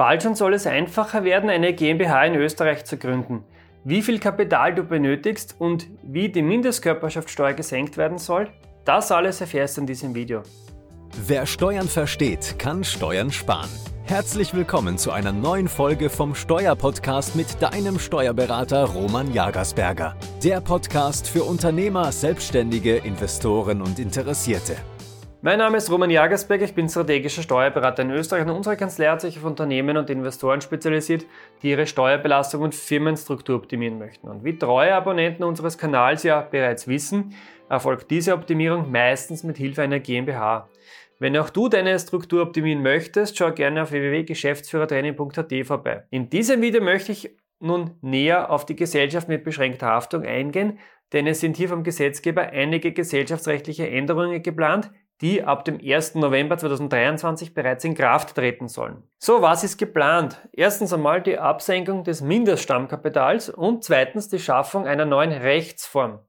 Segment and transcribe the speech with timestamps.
[0.00, 3.44] Bald schon soll es einfacher werden, eine GmbH in Österreich zu gründen.
[3.84, 8.48] Wie viel Kapital du benötigst und wie die Mindestkörperschaftssteuer gesenkt werden soll,
[8.86, 10.42] das alles erfährst du in diesem Video.
[11.26, 13.68] Wer Steuern versteht, kann Steuern sparen.
[14.04, 20.16] Herzlich willkommen zu einer neuen Folge vom Steuerpodcast mit deinem Steuerberater Roman Jagersberger.
[20.42, 24.76] Der Podcast für Unternehmer, Selbstständige, Investoren und Interessierte.
[25.42, 29.22] Mein Name ist Roman Jagersberg, ich bin strategischer Steuerberater in Österreich und unsere Kanzlei hat
[29.22, 31.24] sich auf Unternehmen und Investoren spezialisiert,
[31.62, 34.28] die ihre Steuerbelastung und Firmenstruktur optimieren möchten.
[34.28, 37.34] Und wie treue Abonnenten unseres Kanals ja bereits wissen,
[37.70, 40.68] erfolgt diese Optimierung meistens mit Hilfe einer GmbH.
[41.18, 46.04] Wenn auch du deine Struktur optimieren möchtest, schau gerne auf www.geschäftsführertraining.at vorbei.
[46.10, 50.78] In diesem Video möchte ich nun näher auf die Gesellschaft mit beschränkter Haftung eingehen,
[51.14, 56.14] denn es sind hier vom Gesetzgeber einige gesellschaftsrechtliche Änderungen geplant, die ab dem 1.
[56.14, 59.02] November 2023 bereits in Kraft treten sollen.
[59.18, 60.38] So, was ist geplant?
[60.52, 66.20] Erstens einmal die Absenkung des Mindeststammkapitals und zweitens die Schaffung einer neuen Rechtsform.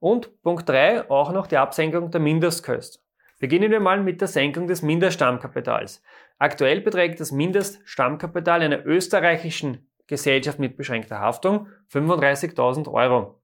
[0.00, 3.02] Und Punkt 3 auch noch die Absenkung der Mindestkost.
[3.38, 6.02] Beginnen wir mal mit der Senkung des Mindeststammkapitals.
[6.38, 13.40] Aktuell beträgt das Mindeststammkapital einer österreichischen Gesellschaft mit beschränkter Haftung 35.000 Euro.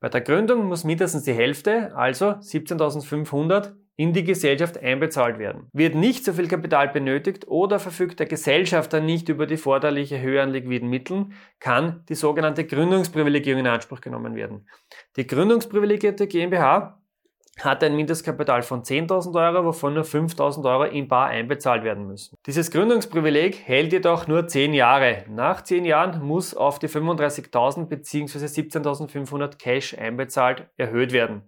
[0.00, 5.68] Bei der Gründung muss mindestens die Hälfte, also 17.500, in die Gesellschaft einbezahlt werden.
[5.72, 10.42] Wird nicht so viel Kapital benötigt oder verfügt der Gesellschafter nicht über die forderliche Höhe
[10.42, 14.66] an liquiden Mitteln, kann die sogenannte Gründungsprivilegierung in Anspruch genommen werden.
[15.16, 17.02] Die gründungsprivilegierte GmbH
[17.60, 22.36] hat ein Mindestkapital von 10.000 Euro, wovon nur 5.000 Euro in Bar einbezahlt werden müssen.
[22.46, 25.24] Dieses Gründungsprivileg hält jedoch nur 10 Jahre.
[25.28, 28.46] Nach 10 Jahren muss auf die 35.000 bzw.
[28.46, 31.42] 17.500 Cash einbezahlt erhöht werden.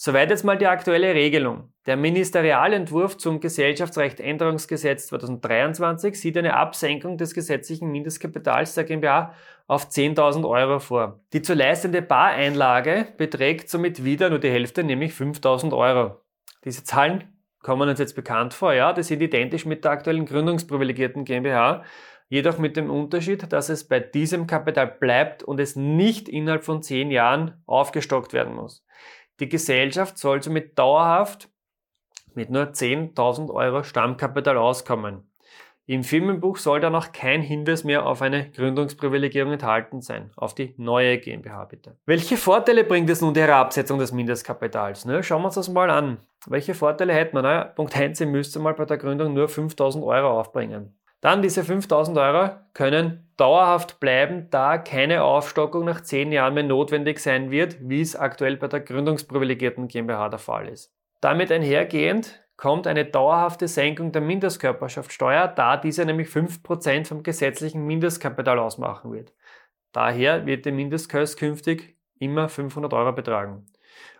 [0.00, 1.72] Soweit jetzt mal die aktuelle Regelung.
[1.86, 9.34] Der Ministerialentwurf zum Gesellschaftsrecht-Änderungsgesetz 2023 sieht eine Absenkung des gesetzlichen Mindestkapitals der GmbH
[9.66, 11.18] auf 10.000 Euro vor.
[11.32, 16.20] Die zu leistende Bareinlage beträgt somit wieder nur die Hälfte, nämlich 5.000 Euro.
[16.64, 21.24] Diese Zahlen kommen uns jetzt bekannt vor, ja, die sind identisch mit der aktuellen gründungsprivilegierten
[21.24, 21.82] GmbH,
[22.28, 26.84] jedoch mit dem Unterschied, dass es bei diesem Kapital bleibt und es nicht innerhalb von
[26.84, 28.84] 10 Jahren aufgestockt werden muss.
[29.40, 31.48] Die Gesellschaft soll somit dauerhaft
[32.34, 35.28] mit nur 10.000 Euro Stammkapital auskommen.
[35.86, 40.30] Im Firmenbuch soll dann auch kein Hinweis mehr auf eine Gründungsprivilegierung enthalten sein.
[40.36, 41.96] Auf die neue GmbH bitte.
[42.04, 45.06] Welche Vorteile bringt es nun die Herabsetzung des Mindestkapitals?
[45.06, 46.18] Ne, schauen wir uns das mal an.
[46.46, 47.42] Welche Vorteile hätten wir?
[47.42, 50.94] Naja, Punkt 1, ihr müsst mal bei der Gründung nur 5000 Euro aufbringen.
[51.20, 57.18] Dann diese 5000 Euro können dauerhaft bleiben, da keine Aufstockung nach 10 Jahren mehr notwendig
[57.18, 60.94] sein wird, wie es aktuell bei der gründungsprivilegierten GmbH der Fall ist.
[61.20, 68.58] Damit einhergehend kommt eine dauerhafte Senkung der Mindestkörperschaftssteuer, da diese nämlich 5% vom gesetzlichen Mindestkapital
[68.58, 69.32] ausmachen wird.
[69.92, 73.66] Daher wird die Mindestkost künftig immer 500 Euro betragen.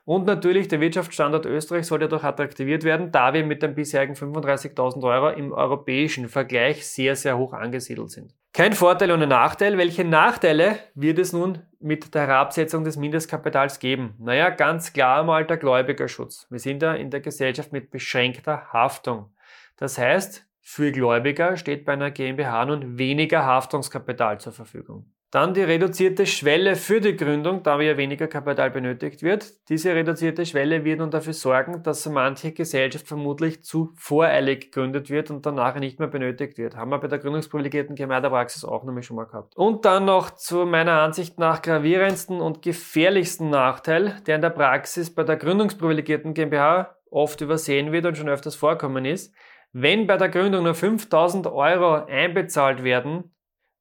[0.08, 5.02] Und natürlich der Wirtschaftsstandort Österreich soll dadurch attraktiviert werden, da wir mit den bisherigen 35.000
[5.02, 8.34] Euro im europäischen Vergleich sehr, sehr hoch angesiedelt sind.
[8.54, 9.76] Kein Vorteil ohne Nachteil.
[9.76, 14.14] Welche Nachteile wird es nun mit der Herabsetzung des Mindestkapitals geben?
[14.18, 16.46] Naja, ganz klar mal der Gläubigerschutz.
[16.48, 19.34] Wir sind da in der Gesellschaft mit beschränkter Haftung.
[19.76, 25.12] Das heißt, für Gläubiger steht bei einer GmbH nun weniger Haftungskapital zur Verfügung.
[25.30, 29.68] Dann die reduzierte Schwelle für die Gründung, da ja weniger Kapital benötigt wird.
[29.68, 35.30] Diese reduzierte Schwelle wird nun dafür sorgen, dass manche Gesellschaft vermutlich zu voreilig gegründet wird
[35.30, 36.76] und danach nicht mehr benötigt wird.
[36.76, 39.54] Haben wir bei der gründungsprivilegierten Praxis auch nämlich schon mal gehabt.
[39.54, 45.14] Und dann noch zu meiner Ansicht nach gravierendsten und gefährlichsten Nachteil, der in der Praxis
[45.14, 49.34] bei der gründungsprivilegierten GmbH oft übersehen wird und schon öfters vorkommen ist.
[49.72, 53.34] Wenn bei der Gründung nur 5000 Euro einbezahlt werden,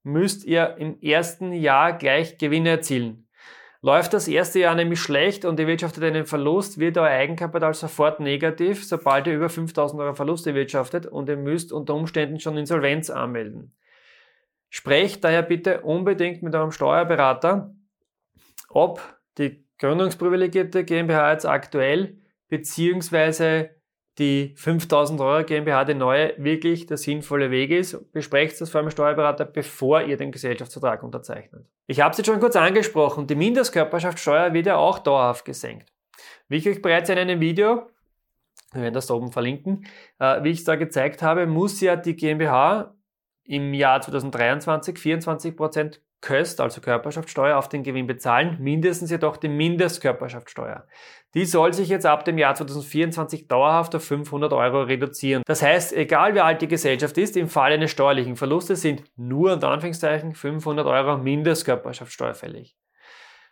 [0.07, 3.27] müsst ihr im ersten Jahr gleich Gewinne erzielen.
[3.81, 8.19] Läuft das erste Jahr nämlich schlecht und ihr wirtschaftet einen Verlust, wird euer Eigenkapital sofort
[8.19, 13.09] negativ, sobald ihr über 5000 Euro Verluste wirtschaftet und ihr müsst unter Umständen schon Insolvenz
[13.09, 13.75] anmelden.
[14.69, 17.75] Sprecht daher bitte unbedingt mit eurem Steuerberater,
[18.69, 19.01] ob
[19.37, 22.17] die gründungsprivilegierte GmbH jetzt aktuell
[22.49, 23.76] beziehungsweise
[24.17, 28.11] die 5000 Euro GmbH, die neue, wirklich der sinnvolle Weg ist.
[28.11, 31.65] Besprecht das vor einem Steuerberater, bevor ihr den Gesellschaftsvertrag unterzeichnet.
[31.85, 35.91] Ich habe es jetzt schon kurz angesprochen, die Mindestkörperschaftssteuer wird ja auch dauerhaft gesenkt.
[36.49, 37.87] Wie ich euch bereits in einem Video,
[38.73, 39.85] wir werden das da oben verlinken,
[40.19, 42.95] äh, wie ich es da gezeigt habe, muss ja die GmbH
[43.43, 50.87] im Jahr 2023 24% Köst, also Körperschaftssteuer, auf den Gewinn bezahlen, mindestens jedoch die Mindestkörperschaftssteuer.
[51.33, 55.43] Die soll sich jetzt ab dem Jahr 2024 dauerhaft auf 500 Euro reduzieren.
[55.45, 59.53] Das heißt, egal wie alt die Gesellschaft ist, im Falle eines steuerlichen Verlustes sind nur
[59.53, 62.75] unter Anführungszeichen 500 Euro Mindestkörperschaftssteuer fällig.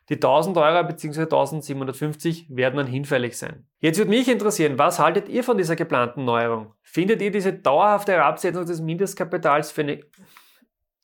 [0.09, 1.21] Die 1000 Euro bzw.
[1.21, 3.67] 1750 werden dann hinfällig sein.
[3.79, 6.73] Jetzt würde mich interessieren, was haltet ihr von dieser geplanten Neuerung?
[6.83, 10.01] Findet ihr diese dauerhafte Herabsetzung des Mindestkapitals für eine...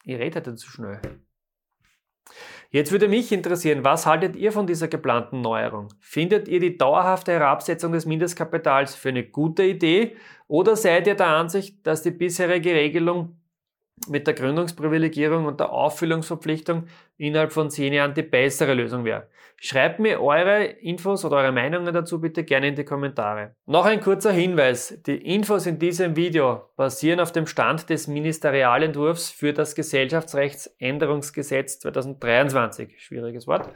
[0.03, 0.99] Ihr redet zu schnell.
[2.69, 5.89] Jetzt würde mich interessieren, was haltet ihr von dieser geplanten Neuerung?
[5.99, 10.15] Findet ihr die dauerhafte Herabsetzung des Mindestkapitals für eine gute Idee
[10.47, 13.35] oder seid ihr der Ansicht, dass die bisherige Regelung
[14.07, 19.27] mit der Gründungsprivilegierung und der Auffüllungsverpflichtung innerhalb von zehn Jahren die bessere Lösung wäre.
[19.57, 23.55] Schreibt mir eure Infos oder eure Meinungen dazu bitte gerne in die Kommentare.
[23.67, 24.99] Noch ein kurzer Hinweis.
[25.05, 32.99] Die Infos in diesem Video basieren auf dem Stand des Ministerialentwurfs für das Gesellschaftsrechtsänderungsgesetz 2023.
[32.99, 33.69] Schwieriges Wort.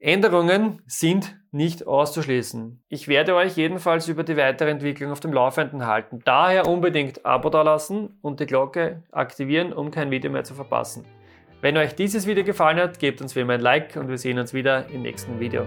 [0.00, 2.80] Änderungen sind nicht auszuschließen.
[2.88, 6.20] Ich werde euch jedenfalls über die weitere Entwicklung auf dem Laufenden halten.
[6.24, 11.04] Daher unbedingt Abo dalassen und die Glocke aktivieren, um kein Video mehr zu verpassen.
[11.60, 14.38] Wenn euch dieses Video gefallen hat, gebt uns wie immer ein Like und wir sehen
[14.38, 15.66] uns wieder im nächsten Video.